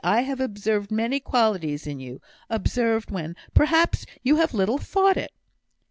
I 0.03 0.21
have 0.21 0.39
observed 0.39 0.89
many 0.89 1.19
qualities 1.19 1.85
in 1.85 1.99
you 1.99 2.21
observed 2.49 3.11
when, 3.11 3.35
perhaps, 3.53 4.03
you 4.23 4.37
have 4.37 4.51
little 4.51 4.79
thought 4.79 5.15
it." 5.15 5.31